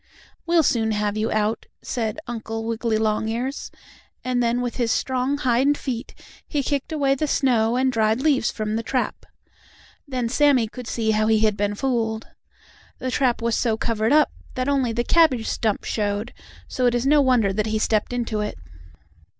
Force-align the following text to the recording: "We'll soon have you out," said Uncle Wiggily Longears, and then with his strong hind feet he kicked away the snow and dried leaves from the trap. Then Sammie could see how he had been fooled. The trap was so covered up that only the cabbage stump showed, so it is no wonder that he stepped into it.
"We'll 0.47 0.63
soon 0.63 0.93
have 0.93 1.15
you 1.15 1.31
out," 1.31 1.67
said 1.83 2.17
Uncle 2.25 2.65
Wiggily 2.65 2.97
Longears, 2.97 3.69
and 4.23 4.41
then 4.41 4.59
with 4.61 4.77
his 4.77 4.91
strong 4.91 5.37
hind 5.37 5.77
feet 5.77 6.15
he 6.47 6.63
kicked 6.63 6.91
away 6.91 7.13
the 7.13 7.27
snow 7.27 7.75
and 7.75 7.91
dried 7.93 8.19
leaves 8.19 8.49
from 8.49 8.75
the 8.77 8.81
trap. 8.81 9.27
Then 10.07 10.27
Sammie 10.27 10.67
could 10.67 10.87
see 10.87 11.11
how 11.11 11.27
he 11.27 11.41
had 11.41 11.55
been 11.55 11.75
fooled. 11.75 12.25
The 12.97 13.11
trap 13.11 13.43
was 13.43 13.55
so 13.55 13.77
covered 13.77 14.11
up 14.11 14.31
that 14.55 14.67
only 14.67 14.91
the 14.91 15.03
cabbage 15.03 15.45
stump 15.47 15.83
showed, 15.83 16.33
so 16.67 16.87
it 16.87 16.95
is 16.95 17.05
no 17.05 17.21
wonder 17.21 17.53
that 17.53 17.67
he 17.67 17.77
stepped 17.77 18.11
into 18.11 18.39
it. 18.39 18.57